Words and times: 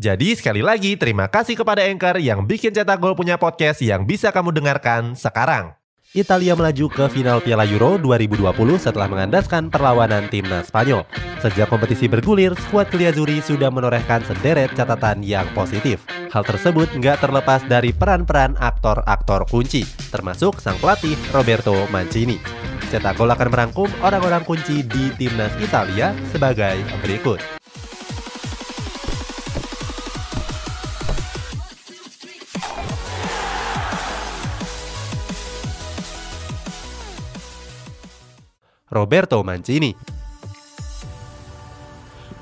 Jadi 0.00 0.32
sekali 0.32 0.64
lagi 0.64 0.96
terima 0.96 1.28
kasih 1.28 1.52
kepada 1.52 1.84
Anchor 1.84 2.16
yang 2.16 2.48
bikin 2.48 2.72
Cetak 2.72 2.96
Gol 2.96 3.12
punya 3.12 3.36
podcast 3.36 3.84
yang 3.84 4.08
bisa 4.08 4.32
kamu 4.32 4.48
dengarkan 4.48 5.12
sekarang. 5.12 5.76
Italia 6.16 6.52
melaju 6.52 6.92
ke 6.92 7.04
final 7.12 7.40
Piala 7.40 7.64
Euro 7.68 7.96
2020 8.00 8.44
setelah 8.76 9.08
mengandaskan 9.08 9.68
perlawanan 9.68 10.28
timnas 10.32 10.68
Spanyol. 10.68 11.04
Sejak 11.40 11.72
kompetisi 11.72 12.08
bergulir, 12.08 12.52
skuad 12.68 12.88
Kliazuri 12.88 13.40
sudah 13.40 13.72
menorehkan 13.72 14.20
sederet 14.24 14.72
catatan 14.76 15.24
yang 15.24 15.48
positif. 15.56 16.04
Hal 16.28 16.44
tersebut 16.44 16.88
nggak 16.96 17.20
terlepas 17.24 17.64
dari 17.64 17.96
peran-peran 17.96 18.56
aktor-aktor 18.60 19.48
kunci, 19.48 19.84
termasuk 20.08 20.60
sang 20.60 20.76
pelatih 20.80 21.16
Roberto 21.32 21.84
Mancini. 21.92 22.40
Cetak 22.88 23.16
Gol 23.16 23.32
akan 23.32 23.48
merangkum 23.48 23.88
orang-orang 24.04 24.44
kunci 24.44 24.84
di 24.84 25.12
timnas 25.16 25.52
Italia 25.60 26.12
sebagai 26.28 26.80
berikut. 27.00 27.61
Roberto 38.92 39.40
Mancini. 39.40 39.96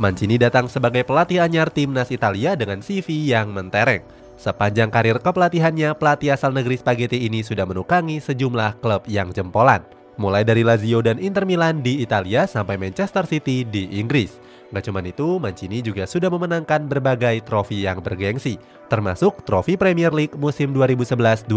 Mancini 0.02 0.34
datang 0.34 0.66
sebagai 0.66 1.06
pelatih 1.06 1.38
anyar 1.38 1.70
timnas 1.70 2.10
Italia 2.10 2.58
dengan 2.58 2.82
CV 2.82 3.30
yang 3.30 3.54
mentereng. 3.54 4.02
Sepanjang 4.34 4.90
karir 4.90 5.22
kepelatihannya, 5.22 5.94
pelatih 5.94 6.34
asal 6.34 6.50
negeri 6.50 6.74
spaghetti 6.74 7.22
ini 7.22 7.46
sudah 7.46 7.62
menukangi 7.70 8.18
sejumlah 8.18 8.82
klub 8.82 9.06
yang 9.06 9.30
jempolan. 9.30 9.86
Mulai 10.18 10.42
dari 10.42 10.66
Lazio 10.66 10.98
dan 11.06 11.22
Inter 11.22 11.46
Milan 11.46 11.86
di 11.86 12.02
Italia 12.02 12.50
sampai 12.50 12.74
Manchester 12.74 13.30
City 13.30 13.62
di 13.62 13.86
Inggris. 14.02 14.49
Gak 14.70 14.86
cuma 14.86 15.02
itu, 15.02 15.42
Mancini 15.42 15.82
juga 15.82 16.06
sudah 16.06 16.30
memenangkan 16.30 16.86
berbagai 16.86 17.42
trofi 17.42 17.82
yang 17.82 17.98
bergengsi, 17.98 18.54
termasuk 18.86 19.42
trofi 19.42 19.74
Premier 19.74 20.14
League 20.14 20.38
musim 20.38 20.70
2011-2012. 20.70 21.50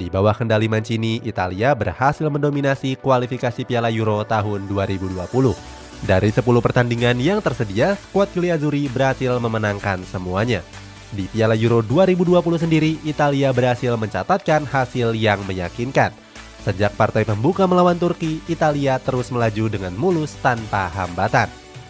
Di 0.00 0.08
bawah 0.08 0.32
kendali 0.32 0.64
Mancini, 0.64 1.20
Italia 1.28 1.76
berhasil 1.76 2.24
mendominasi 2.24 2.96
kualifikasi 2.96 3.68
Piala 3.68 3.92
Euro 3.92 4.24
tahun 4.24 4.64
2020. 4.64 5.28
Dari 6.08 6.30
10 6.32 6.40
pertandingan 6.64 7.20
yang 7.20 7.44
tersedia, 7.44 8.00
skuad 8.00 8.32
Azzurri 8.32 8.88
berhasil 8.88 9.36
memenangkan 9.36 10.00
semuanya. 10.08 10.64
Di 11.12 11.28
Piala 11.28 11.52
Euro 11.52 11.84
2020 11.84 12.64
sendiri, 12.64 12.96
Italia 13.04 13.52
berhasil 13.52 13.92
mencatatkan 13.92 14.64
hasil 14.64 15.12
yang 15.12 15.44
meyakinkan– 15.44 16.16
Sejak 16.68 16.92
partai 17.00 17.24
pembuka 17.24 17.64
melawan 17.64 17.96
Turki, 17.96 18.44
Italia 18.44 18.98
terus 19.00 19.30
melaju 19.30 19.72
dengan 19.72 19.94
mulus 19.96 20.36
tanpa 20.44 20.90
hambatan. 20.92 21.48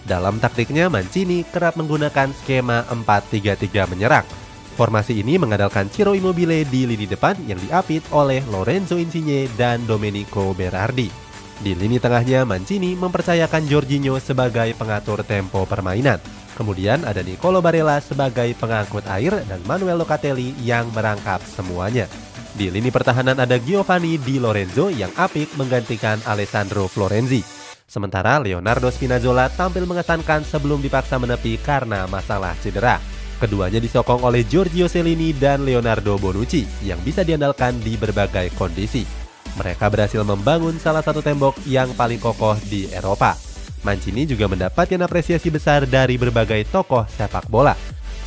Dalam 0.09 0.41
taktiknya, 0.41 0.89
Mancini 0.89 1.45
kerap 1.45 1.77
menggunakan 1.77 2.33
skema 2.33 2.89
4-3-3 2.89 3.93
menyerang. 3.93 4.25
Formasi 4.73 5.21
ini 5.21 5.37
mengandalkan 5.37 5.93
Ciro 5.93 6.17
Immobile 6.17 6.65
di 6.65 6.89
lini 6.89 7.05
depan 7.05 7.37
yang 7.45 7.61
diapit 7.61 8.01
oleh 8.09 8.41
Lorenzo 8.49 8.97
Insigne 8.97 9.51
dan 9.61 9.85
Domenico 9.85 10.57
Berardi. 10.57 11.13
Di 11.61 11.77
lini 11.77 12.01
tengahnya, 12.01 12.49
Mancini 12.49 12.97
mempercayakan 12.97 13.69
Jorginho 13.69 14.17
sebagai 14.17 14.73
pengatur 14.79 15.21
tempo 15.27 15.69
permainan. 15.69 16.23
Kemudian 16.57 17.05
ada 17.05 17.21
Nicolo 17.21 17.61
Barella 17.61 18.01
sebagai 18.01 18.55
pengangkut 18.57 19.05
air 19.13 19.45
dan 19.45 19.61
Manuel 19.69 20.01
Locatelli 20.01 20.57
yang 20.65 20.89
merangkap 20.95 21.43
semuanya. 21.45 22.09
Di 22.57 22.73
lini 22.73 22.89
pertahanan 22.89 23.37
ada 23.37 23.61
Giovanni 23.61 24.17
Di 24.17 24.41
Lorenzo 24.41 24.89
yang 24.89 25.13
apik 25.19 25.53
menggantikan 25.59 26.23
Alessandro 26.25 26.89
Florenzi. 26.89 27.58
Sementara 27.89 28.37
Leonardo 28.37 28.93
Spinazzola 28.93 29.49
tampil 29.49 29.89
mengesankan 29.89 30.45
sebelum 30.45 30.85
dipaksa 30.85 31.17
menepi 31.17 31.57
karena 31.57 32.05
masalah 32.05 32.53
cedera. 32.61 33.01
Keduanya 33.41 33.81
disokong 33.81 34.21
oleh 34.29 34.45
Giorgio 34.45 34.93
Cellini 34.93 35.33
dan 35.33 35.65
Leonardo 35.65 36.21
Bonucci 36.21 36.69
yang 36.85 37.01
bisa 37.01 37.25
diandalkan 37.25 37.81
di 37.81 37.97
berbagai 37.97 38.53
kondisi. 38.61 39.09
Mereka 39.57 39.89
berhasil 39.89 40.21
membangun 40.21 40.77
salah 40.77 41.01
satu 41.01 41.25
tembok 41.25 41.57
yang 41.65 41.89
paling 41.97 42.21
kokoh 42.21 42.61
di 42.69 42.93
Eropa. 42.93 43.33
Mancini 43.81 44.29
juga 44.29 44.53
mendapatkan 44.53 45.01
apresiasi 45.01 45.49
besar 45.49 45.89
dari 45.89 46.21
berbagai 46.21 46.69
tokoh 46.69 47.09
sepak 47.09 47.49
bola. 47.49 47.73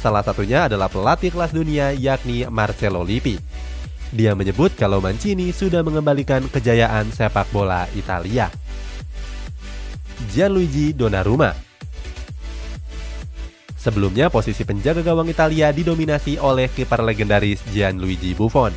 Salah 0.01 0.25
satunya 0.25 0.65
adalah 0.65 0.89
pelatih 0.89 1.29
kelas 1.29 1.53
dunia 1.53 1.93
yakni 1.93 2.49
Marcelo 2.49 3.05
Lippi. 3.05 3.37
Dia 4.09 4.33
menyebut 4.33 4.73
kalau 4.73 4.97
Mancini 4.97 5.53
sudah 5.53 5.85
mengembalikan 5.85 6.49
kejayaan 6.49 7.13
sepak 7.13 7.45
bola 7.53 7.85
Italia. 7.93 8.49
Gianluigi 10.29 10.93
Donnarumma 10.93 11.71
Sebelumnya 13.81 14.29
posisi 14.29 14.61
penjaga 14.61 15.01
gawang 15.01 15.25
Italia 15.25 15.73
didominasi 15.73 16.37
oleh 16.37 16.69
kiper 16.69 17.01
legendaris 17.01 17.65
Gianluigi 17.73 18.37
Buffon. 18.37 18.69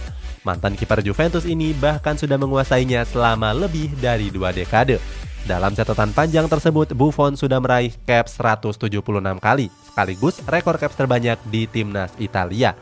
Mantan 0.49 0.73
kiper 0.73 1.05
Juventus 1.05 1.45
ini 1.45 1.77
bahkan 1.77 2.17
sudah 2.17 2.41
menguasainya 2.41 3.05
selama 3.05 3.53
lebih 3.53 3.93
dari 4.01 4.33
dua 4.33 4.57
dekade. 4.57 4.97
Dalam 5.45 5.77
catatan 5.77 6.17
panjang 6.17 6.49
tersebut, 6.49 6.97
Buffon 6.97 7.37
sudah 7.37 7.61
meraih 7.61 7.93
caps 8.09 8.41
176 8.41 9.05
kali, 9.45 9.69
sekaligus 9.85 10.41
rekor 10.49 10.81
caps 10.81 10.97
terbanyak 10.97 11.37
di 11.53 11.69
timnas 11.69 12.17
Italia. 12.17 12.73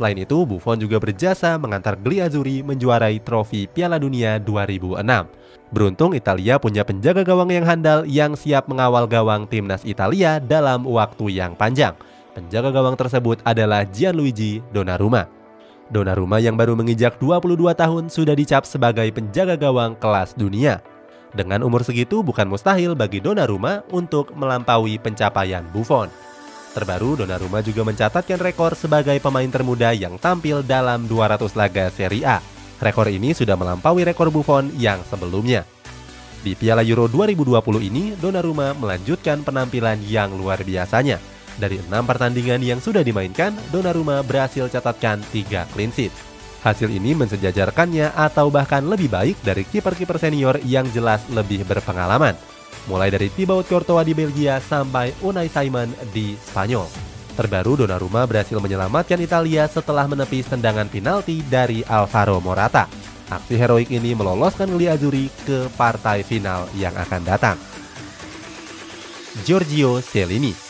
Selain 0.00 0.16
itu, 0.16 0.48
Buffon 0.48 0.80
juga 0.80 0.96
berjasa 0.96 1.60
mengantar 1.60 1.92
Gliazzurri 1.92 2.64
menjuarai 2.64 3.20
trofi 3.20 3.68
Piala 3.68 4.00
Dunia 4.00 4.40
2006. 4.40 4.96
Beruntung 5.76 6.16
Italia 6.16 6.56
punya 6.56 6.88
penjaga 6.88 7.20
gawang 7.20 7.52
yang 7.52 7.68
handal 7.68 8.08
yang 8.08 8.32
siap 8.32 8.64
mengawal 8.64 9.04
gawang 9.04 9.44
timnas 9.44 9.84
Italia 9.84 10.40
dalam 10.40 10.88
waktu 10.88 11.36
yang 11.36 11.52
panjang. 11.52 11.92
Penjaga 12.32 12.72
gawang 12.72 12.96
tersebut 12.96 13.44
adalah 13.44 13.84
Gianluigi 13.84 14.64
Donnarumma. 14.72 15.28
Donnarumma 15.92 16.40
yang 16.40 16.56
baru 16.56 16.72
menginjak 16.72 17.20
22 17.20 17.60
tahun 17.76 18.08
sudah 18.08 18.32
dicap 18.32 18.64
sebagai 18.64 19.04
penjaga 19.12 19.60
gawang 19.60 20.00
kelas 20.00 20.32
dunia. 20.32 20.80
Dengan 21.36 21.60
umur 21.60 21.84
segitu 21.84 22.24
bukan 22.24 22.48
mustahil 22.48 22.96
bagi 22.96 23.20
Donnarumma 23.20 23.84
untuk 23.92 24.32
melampaui 24.32 24.96
pencapaian 24.96 25.68
Buffon. 25.76 26.08
Terbaru, 26.70 27.18
Donnarumma 27.18 27.66
juga 27.66 27.82
mencatatkan 27.82 28.38
rekor 28.38 28.78
sebagai 28.78 29.18
pemain 29.18 29.50
termuda 29.50 29.90
yang 29.90 30.14
tampil 30.22 30.62
dalam 30.62 31.10
200 31.10 31.58
laga 31.58 31.90
Serie 31.90 32.22
A. 32.22 32.38
Rekor 32.78 33.10
ini 33.10 33.34
sudah 33.34 33.58
melampaui 33.58 34.06
rekor 34.06 34.30
Buffon 34.30 34.70
yang 34.78 35.02
sebelumnya. 35.10 35.66
Di 36.40 36.54
Piala 36.54 36.86
Euro 36.86 37.10
2020 37.10 37.90
ini, 37.90 38.14
Donnarumma 38.14 38.72
melanjutkan 38.78 39.42
penampilan 39.42 39.98
yang 40.06 40.30
luar 40.38 40.62
biasanya. 40.62 41.18
Dari 41.58 41.82
enam 41.82 42.06
pertandingan 42.06 42.62
yang 42.62 42.78
sudah 42.78 43.02
dimainkan, 43.02 43.52
Donnarumma 43.74 44.22
berhasil 44.22 44.70
catatkan 44.70 45.20
3 45.34 45.66
clean 45.74 45.90
sheet. 45.90 46.14
Hasil 46.62 46.86
ini 46.86 47.18
mensejajarkannya 47.18 48.14
atau 48.14 48.46
bahkan 48.48 48.86
lebih 48.86 49.10
baik 49.10 49.36
dari 49.42 49.66
kiper-kiper 49.66 50.22
senior 50.22 50.56
yang 50.62 50.86
jelas 50.94 51.24
lebih 51.34 51.66
berpengalaman 51.66 52.38
mulai 52.86 53.10
dari 53.10 53.28
Thibaut 53.30 53.66
Courtois 53.66 54.06
di 54.06 54.14
Belgia 54.14 54.58
sampai 54.62 55.14
Unai 55.22 55.50
Simon 55.50 55.90
di 56.14 56.34
Spanyol. 56.38 56.86
Terbaru 57.34 57.78
Donnarumma 57.78 58.26
berhasil 58.26 58.58
menyelamatkan 58.58 59.18
Italia 59.22 59.64
setelah 59.70 60.04
menepis 60.04 60.50
tendangan 60.50 60.90
penalti 60.90 61.40
dari 61.46 61.80
Alvaro 61.86 62.42
Morata. 62.42 62.84
Aksi 63.30 63.54
heroik 63.54 63.88
ini 63.94 64.12
meloloskan 64.12 64.74
Azzurri 64.74 65.30
ke 65.46 65.70
partai 65.78 66.26
final 66.26 66.66
yang 66.74 66.92
akan 66.98 67.22
datang. 67.22 67.56
Giorgio 69.46 70.02
Cellini 70.02 70.69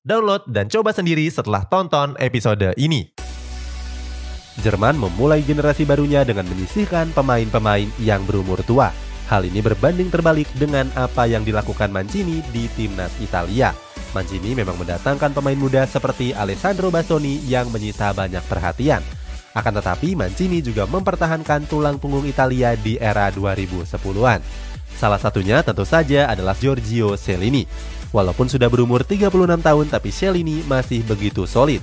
Download 0.00 0.40
dan 0.48 0.64
coba 0.72 0.96
sendiri 0.96 1.28
setelah 1.28 1.68
tonton 1.68 2.16
episode 2.16 2.72
ini. 2.80 3.12
Jerman 4.64 4.96
memulai 4.96 5.44
generasi 5.44 5.84
barunya 5.84 6.24
dengan 6.24 6.48
menyisihkan 6.48 7.12
pemain-pemain 7.12 7.84
yang 8.00 8.24
berumur 8.24 8.64
tua. 8.64 8.96
Hal 9.28 9.44
ini 9.44 9.60
berbanding 9.60 10.08
terbalik 10.08 10.48
dengan 10.56 10.88
apa 10.96 11.28
yang 11.28 11.44
dilakukan 11.44 11.92
Mancini 11.92 12.40
di 12.48 12.64
timnas 12.72 13.12
Italia. 13.20 13.76
Mancini 14.16 14.56
memang 14.56 14.80
mendatangkan 14.80 15.36
pemain 15.36 15.60
muda 15.60 15.84
seperti 15.84 16.32
Alessandro 16.32 16.88
Bastoni 16.88 17.36
yang 17.44 17.68
menyita 17.68 18.16
banyak 18.16 18.42
perhatian. 18.48 19.04
Akan 19.52 19.76
tetapi 19.76 20.16
Mancini 20.16 20.64
juga 20.64 20.88
mempertahankan 20.88 21.68
tulang 21.68 22.00
punggung 22.00 22.24
Italia 22.24 22.72
di 22.72 22.96
era 22.96 23.28
2010-an. 23.28 24.40
Salah 24.96 25.20
satunya 25.20 25.60
tentu 25.60 25.84
saja 25.84 26.32
adalah 26.32 26.56
Giorgio 26.56 27.20
Cellini. 27.20 27.99
Walaupun 28.10 28.50
sudah 28.50 28.66
berumur 28.66 29.06
36 29.06 29.30
tahun 29.62 29.86
tapi 29.86 30.10
Cellini 30.10 30.66
masih 30.66 31.06
begitu 31.06 31.46
solid. 31.46 31.78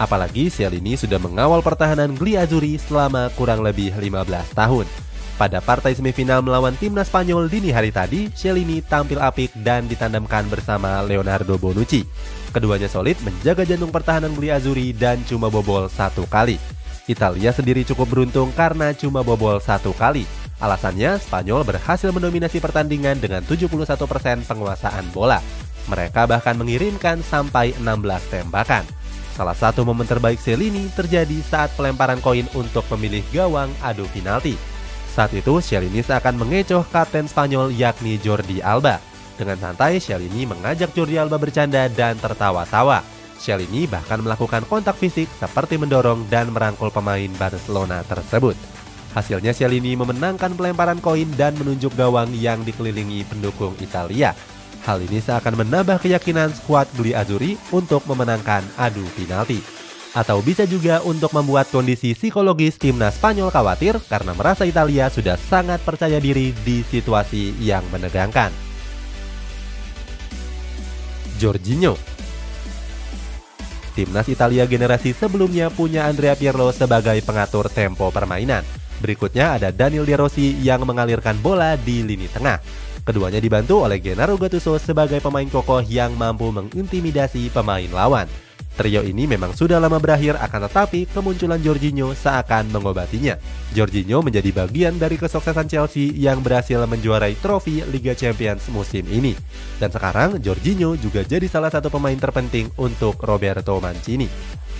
Apalagi 0.00 0.48
Cellini 0.48 0.96
sudah 0.96 1.20
mengawal 1.20 1.60
pertahanan 1.60 2.16
Gli 2.16 2.40
Azzurri 2.40 2.80
selama 2.80 3.28
kurang 3.36 3.60
lebih 3.60 3.92
15 3.92 4.56
tahun. 4.56 4.86
Pada 5.38 5.62
partai 5.62 5.94
semifinal 5.94 6.42
melawan 6.42 6.74
timnas 6.74 7.06
Spanyol 7.06 7.46
dini 7.46 7.70
hari 7.70 7.94
tadi, 7.94 8.26
Cellini 8.34 8.82
tampil 8.82 9.22
apik 9.22 9.54
dan 9.62 9.86
ditandemkan 9.86 10.50
bersama 10.50 10.98
Leonardo 11.06 11.54
Bonucci. 11.54 12.02
Keduanya 12.50 12.90
solid 12.90 13.14
menjaga 13.22 13.62
jantung 13.62 13.94
pertahanan 13.94 14.34
Gli 14.34 14.50
Azzurri 14.50 14.90
dan 14.96 15.22
cuma 15.28 15.46
bobol 15.46 15.86
satu 15.86 16.26
kali. 16.26 16.58
Italia 17.06 17.54
sendiri 17.54 17.86
cukup 17.86 18.08
beruntung 18.10 18.50
karena 18.56 18.90
cuma 18.96 19.22
bobol 19.22 19.62
satu 19.62 19.94
kali. 19.94 20.26
Alasannya, 20.58 21.22
Spanyol 21.22 21.62
berhasil 21.62 22.10
mendominasi 22.10 22.58
pertandingan 22.58 23.22
dengan 23.22 23.46
71% 23.46 23.86
penguasaan 24.42 25.06
bola. 25.14 25.38
Mereka 25.86 26.26
bahkan 26.26 26.58
mengirimkan 26.58 27.22
sampai 27.22 27.72
16 27.78 28.34
tembakan. 28.34 28.82
Salah 29.38 29.54
satu 29.54 29.86
momen 29.86 30.02
terbaik 30.02 30.42
Cellini 30.42 30.90
terjadi 30.90 31.38
saat 31.46 31.70
pelemparan 31.78 32.18
koin 32.18 32.44
untuk 32.58 32.82
memilih 32.90 33.22
gawang 33.30 33.70
adu 33.86 34.02
penalti. 34.10 34.58
Saat 35.14 35.34
itu, 35.34 35.62
Shelini 35.62 36.02
seakan 36.02 36.38
mengecoh 36.38 36.82
kapten 36.90 37.30
Spanyol 37.30 37.70
yakni 37.74 38.18
Jordi 38.18 38.58
Alba. 38.58 38.98
Dengan 39.38 39.58
santai, 39.58 40.02
Shelini 40.02 40.42
mengajak 40.42 40.90
Jordi 40.90 41.18
Alba 41.18 41.38
bercanda 41.38 41.86
dan 41.86 42.18
tertawa-tawa. 42.18 43.02
Shelini 43.38 43.86
bahkan 43.86 44.18
melakukan 44.18 44.66
kontak 44.66 44.98
fisik 44.98 45.30
seperti 45.38 45.78
mendorong 45.78 46.26
dan 46.26 46.50
merangkul 46.50 46.90
pemain 46.90 47.30
Barcelona 47.38 48.02
tersebut. 48.02 48.77
Hasilnya 49.16 49.56
Shelini 49.56 49.96
memenangkan 49.96 50.52
pelemparan 50.52 51.00
koin 51.00 51.28
dan 51.36 51.56
menunjuk 51.56 51.96
gawang 51.96 52.28
yang 52.36 52.60
dikelilingi 52.62 53.24
pendukung 53.28 53.72
Italia. 53.80 54.36
Hal 54.84 55.04
ini 55.04 55.20
seakan 55.20 55.64
menambah 55.64 56.00
keyakinan 56.00 56.52
skuad 56.52 56.88
Gli 56.96 57.12
Azzurri 57.12 57.56
untuk 57.72 58.04
memenangkan 58.08 58.64
adu 58.76 59.04
penalti 59.16 59.78
atau 60.16 60.40
bisa 60.40 60.64
juga 60.64 61.04
untuk 61.04 61.30
membuat 61.36 61.68
kondisi 61.68 62.16
psikologis 62.16 62.80
timnas 62.80 63.20
Spanyol 63.20 63.52
khawatir 63.52 64.00
karena 64.08 64.32
merasa 64.32 64.64
Italia 64.64 65.12
sudah 65.12 65.36
sangat 65.36 65.84
percaya 65.84 66.16
diri 66.18 66.56
di 66.64 66.80
situasi 66.80 67.54
yang 67.60 67.84
menegangkan. 67.92 68.50
Jorginho 71.38 71.94
Timnas 73.94 74.30
Italia 74.30 74.62
generasi 74.66 75.10
sebelumnya 75.10 75.74
punya 75.74 76.06
Andrea 76.06 76.38
Pirlo 76.38 76.70
sebagai 76.70 77.18
pengatur 77.22 77.66
tempo 77.66 78.10
permainan. 78.14 78.77
Berikutnya 78.98 79.58
ada 79.58 79.68
Daniel 79.70 80.02
De 80.06 80.14
Rossi 80.18 80.58
yang 80.58 80.82
mengalirkan 80.82 81.38
bola 81.38 81.78
di 81.78 82.02
lini 82.02 82.26
tengah. 82.26 82.58
Keduanya 83.06 83.40
dibantu 83.40 83.88
oleh 83.88 84.02
Gennaro 84.04 84.36
Gattuso 84.36 84.76
sebagai 84.76 85.22
pemain 85.24 85.48
kokoh 85.48 85.80
yang 85.86 86.12
mampu 86.18 86.52
mengintimidasi 86.52 87.48
pemain 87.48 87.88
lawan. 87.88 88.28
Trio 88.78 89.02
ini 89.02 89.26
memang 89.26 89.58
sudah 89.58 89.82
lama 89.82 89.98
berakhir 89.98 90.38
akan 90.38 90.70
tetapi 90.70 91.10
kemunculan 91.10 91.58
Jorginho 91.58 92.14
seakan 92.14 92.70
mengobatinya. 92.70 93.34
Jorginho 93.74 94.22
menjadi 94.22 94.54
bagian 94.54 94.94
dari 95.02 95.18
kesuksesan 95.18 95.66
Chelsea 95.66 96.14
yang 96.14 96.38
berhasil 96.46 96.86
menjuarai 96.86 97.34
trofi 97.42 97.82
Liga 97.90 98.14
Champions 98.14 98.70
musim 98.70 99.02
ini. 99.10 99.34
Dan 99.82 99.90
sekarang 99.90 100.38
Jorginho 100.38 100.94
juga 100.94 101.26
jadi 101.26 101.50
salah 101.50 101.74
satu 101.74 101.90
pemain 101.90 102.14
terpenting 102.14 102.70
untuk 102.78 103.18
Roberto 103.18 103.82
Mancini. 103.82 104.30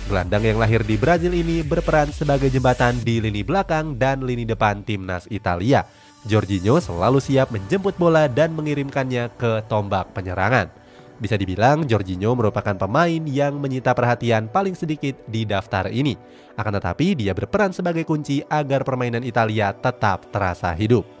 Gelandang 0.09 0.41
yang 0.41 0.57
lahir 0.57 0.81
di 0.81 0.97
Brazil 0.97 1.37
ini 1.37 1.61
berperan 1.61 2.09
sebagai 2.09 2.49
jembatan 2.49 2.97
di 3.05 3.21
lini 3.21 3.45
belakang 3.45 3.93
dan 3.93 4.25
lini 4.25 4.41
depan 4.41 4.81
timnas 4.81 5.29
Italia. 5.29 5.85
Jorginho 6.25 6.81
selalu 6.81 7.21
siap 7.21 7.53
menjemput 7.53 7.93
bola 7.93 8.25
dan 8.25 8.57
mengirimkannya 8.57 9.29
ke 9.37 9.61
tombak 9.69 10.09
penyerangan. 10.17 10.73
Bisa 11.21 11.37
dibilang 11.37 11.85
Jorginho 11.85 12.33
merupakan 12.33 12.73
pemain 12.73 13.21
yang 13.21 13.61
menyita 13.61 13.93
perhatian 13.93 14.49
paling 14.49 14.73
sedikit 14.73 15.13
di 15.29 15.45
daftar 15.45 15.93
ini. 15.93 16.17
Akan 16.57 16.73
tetapi 16.73 17.13
dia 17.13 17.37
berperan 17.37 17.69
sebagai 17.69 18.01
kunci 18.01 18.41
agar 18.49 18.81
permainan 18.81 19.21
Italia 19.21 19.77
tetap 19.77 20.25
terasa 20.33 20.73
hidup. 20.73 21.18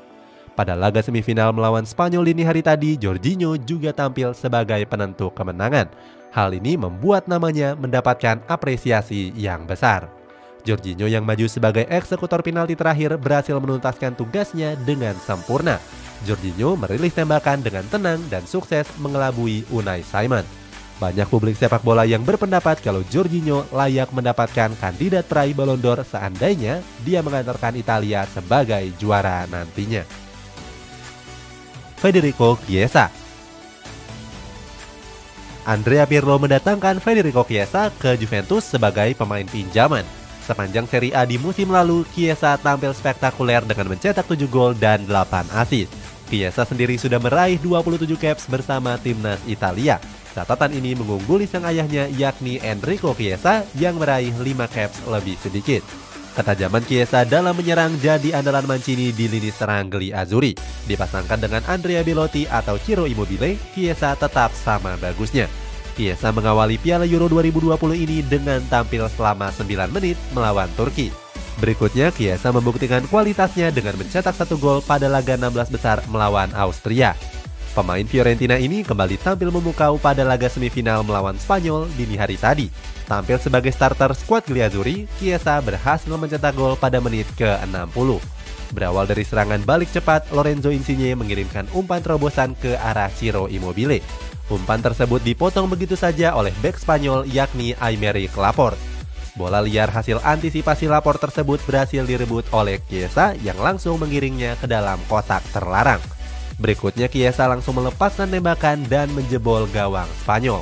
Pada 0.59 0.75
laga 0.75 0.99
semifinal 0.99 1.55
melawan 1.55 1.87
Spanyol 1.87 2.35
ini 2.35 2.43
hari 2.43 2.59
tadi, 2.59 2.99
Jorginho 2.99 3.55
juga 3.55 3.95
tampil 3.95 4.35
sebagai 4.35 4.83
penentu 4.91 5.31
kemenangan. 5.31 5.87
Hal 6.35 6.51
ini 6.51 6.75
membuat 6.75 7.31
namanya 7.31 7.79
mendapatkan 7.79 8.43
apresiasi 8.43 9.31
yang 9.39 9.63
besar. 9.63 10.11
Jorginho 10.67 11.07
yang 11.07 11.23
maju 11.23 11.47
sebagai 11.47 11.87
eksekutor 11.87 12.43
penalti 12.43 12.75
terakhir 12.75 13.15
berhasil 13.15 13.55
menuntaskan 13.55 14.19
tugasnya 14.19 14.75
dengan 14.83 15.15
sempurna 15.23 15.79
Jorginho 16.27 16.75
merilis 16.75 17.15
tembakan 17.15 17.63
dengan 17.63 17.87
tenang 17.87 18.19
dan 18.27 18.43
sukses 18.43 18.83
mengelabui 18.99 19.63
Unai 19.71 20.03
Simon. 20.03 20.43
Banyak 20.99 21.31
publik 21.31 21.55
sepak 21.55 21.79
bola 21.87 22.03
yang 22.03 22.27
berpendapat 22.27 22.83
kalau 22.83 22.99
Jorginho 23.07 23.63
layak 23.71 24.11
mendapatkan 24.11 24.75
kandidat 24.75 25.23
peraih 25.23 25.55
Ballon 25.55 25.79
d'Or 25.79 26.03
seandainya 26.03 26.83
dia 27.07 27.23
mengantarkan 27.23 27.79
Italia 27.79 28.27
sebagai 28.27 28.91
juara 28.99 29.47
nantinya. 29.47 30.28
Federico 31.99 32.55
Chiesa 32.63 33.11
Andrea 35.67 36.07
Pirlo 36.07 36.39
mendatangkan 36.39 36.97
Federico 37.03 37.45
Chiesa 37.45 37.93
ke 37.93 38.17
Juventus 38.17 38.65
sebagai 38.65 39.13
pemain 39.13 39.45
pinjaman. 39.45 40.01
Sepanjang 40.41 40.89
Serie 40.89 41.13
A 41.13 41.29
di 41.29 41.37
musim 41.37 41.69
lalu, 41.69 42.09
Chiesa 42.09 42.57
tampil 42.57 42.89
spektakuler 42.89 43.61
dengan 43.61 43.93
mencetak 43.93 44.25
7 44.25 44.49
gol 44.49 44.73
dan 44.73 45.05
8 45.05 45.53
assist. 45.61 45.93
Chiesa 46.25 46.65
sendiri 46.65 46.97
sudah 46.97 47.21
meraih 47.21 47.61
27 47.61 48.01
caps 48.17 48.49
bersama 48.49 48.97
timnas 48.97 49.37
Italia. 49.45 50.01
Catatan 50.33 50.73
ini 50.73 50.97
mengungguli 50.97 51.45
sang 51.45 51.69
ayahnya 51.69 52.09
yakni 52.09 52.57
Enrico 52.65 53.13
Chiesa 53.13 53.61
yang 53.77 54.01
meraih 54.01 54.33
5 54.33 54.73
caps 54.73 55.05
lebih 55.05 55.37
sedikit. 55.37 55.85
Ketajaman 56.37 56.85
Chiesa 56.85 57.25
dalam 57.25 57.57
menyerang 57.57 57.97
jadi 57.97 58.37
andalan 58.37 58.69
Mancini 58.69 59.09
di 59.09 59.25
lini 59.25 59.49
serang 59.49 59.89
Gli 59.89 60.13
Azzurri. 60.13 60.53
Dipasangkan 60.85 61.41
dengan 61.41 61.65
Andrea 61.65 62.05
Belotti 62.05 62.45
atau 62.45 62.77
Ciro 62.77 63.09
Immobile, 63.09 63.57
Chiesa 63.73 64.13
tetap 64.13 64.53
sama 64.53 64.93
bagusnya. 65.01 65.49
Chiesa 65.97 66.31
mengawali 66.31 66.79
Piala 66.79 67.03
Euro 67.03 67.27
2020 67.27 67.75
ini 67.97 68.23
dengan 68.23 68.63
tampil 68.71 69.09
selama 69.11 69.51
9 69.51 69.91
menit 69.91 70.15
melawan 70.31 70.71
Turki. 70.79 71.11
Berikutnya, 71.59 72.07
Chiesa 72.15 72.55
membuktikan 72.55 73.03
kualitasnya 73.11 73.67
dengan 73.75 73.99
mencetak 73.99 74.31
satu 74.31 74.55
gol 74.55 74.79
pada 74.79 75.11
laga 75.11 75.35
16 75.35 75.75
besar 75.75 75.99
melawan 76.07 76.47
Austria. 76.55 77.19
Pemain 77.69 78.01
Fiorentina 78.01 78.57
ini 78.57 78.81
kembali 78.81 79.21
tampil 79.21 79.53
memukau 79.53 80.01
pada 80.01 80.25
laga 80.25 80.49
semifinal 80.49 81.05
melawan 81.05 81.37
Spanyol 81.37 81.85
dini 81.93 82.17
hari 82.17 82.33
tadi. 82.33 82.65
Tampil 83.05 83.37
sebagai 83.37 83.69
starter 83.69 84.09
skuad 84.17 84.41
Gliazzurri, 84.49 85.05
Chiesa 85.21 85.61
berhasil 85.61 86.09
mencetak 86.09 86.57
gol 86.57 86.73
pada 86.81 86.97
menit 86.97 87.29
ke-60. 87.37 88.17
Berawal 88.73 89.05
dari 89.05 89.21
serangan 89.21 89.61
balik 89.61 89.89
cepat, 89.93 90.29
Lorenzo 90.33 90.73
Insigne 90.73 91.13
mengirimkan 91.13 91.69
umpan 91.77 92.01
terobosan 92.01 92.57
ke 92.57 92.73
arah 92.73 93.09
Ciro 93.13 93.45
Immobile. 93.45 94.01
Umpan 94.49 94.81
tersebut 94.81 95.21
dipotong 95.21 95.69
begitu 95.69 95.93
saja 95.93 96.33
oleh 96.33 96.53
bek 96.65 96.73
Spanyol 96.73 97.29
yakni 97.29 97.77
Aymeric 97.77 98.33
Laporte. 98.33 98.81
Bola 99.37 99.61
liar 99.61 99.93
hasil 99.93 100.25
antisipasi 100.25 100.89
lapor 100.89 101.21
tersebut 101.21 101.61
berhasil 101.69 102.01
direbut 102.01 102.49
oleh 102.49 102.81
Kiesa 102.81 103.37
yang 103.45 103.61
langsung 103.61 104.01
mengiringnya 104.01 104.57
ke 104.57 104.65
dalam 104.65 104.97
kotak 105.05 105.45
terlarang. 105.53 106.01
Berikutnya 106.59 107.07
Kiesa 107.07 107.47
langsung 107.47 107.79
melepaskan 107.79 108.27
tembakan 108.27 108.83
dan 108.91 109.07
menjebol 109.15 109.63
gawang 109.71 110.07
Spanyol. 110.19 110.59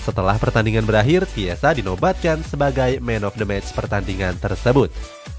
Setelah 0.00 0.38
pertandingan 0.40 0.86
berakhir, 0.86 1.26
Kiesa 1.28 1.74
dinobatkan 1.76 2.40
sebagai 2.46 3.02
man 3.02 3.26
of 3.26 3.36
the 3.36 3.44
match 3.44 3.68
pertandingan 3.74 4.38
tersebut. 4.38 4.88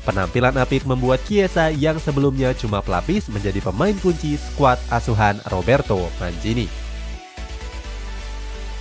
Penampilan 0.03 0.53
apik 0.59 0.83
membuat 0.83 1.23
Kiesa 1.23 1.71
yang 1.71 1.97
sebelumnya 1.97 2.51
cuma 2.53 2.83
pelapis 2.83 3.31
menjadi 3.31 3.63
pemain 3.63 3.95
kunci 3.97 4.35
skuad 4.35 4.77
asuhan 4.91 5.39
Roberto 5.49 5.97
Mancini. 6.19 6.67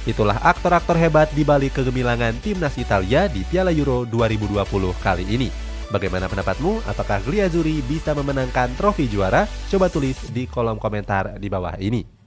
Itulah 0.04 0.36
aktor-aktor 0.42 0.96
hebat 0.96 1.28
di 1.36 1.46
balik 1.46 1.78
kegemilangan 1.78 2.42
timnas 2.42 2.74
Italia 2.80 3.28
di 3.28 3.44
Piala 3.46 3.70
Euro 3.70 4.08
2020 4.08 4.56
kali 4.98 5.24
ini. 5.28 5.69
Bagaimana 5.90 6.30
pendapatmu? 6.30 6.86
Apakah 6.86 7.18
Gliazzurri 7.26 7.82
bisa 7.82 8.14
memenangkan 8.14 8.78
trofi 8.78 9.10
juara? 9.10 9.50
Coba 9.66 9.90
tulis 9.90 10.30
di 10.30 10.46
kolom 10.46 10.78
komentar 10.78 11.34
di 11.42 11.50
bawah 11.50 11.74
ini. 11.82 12.19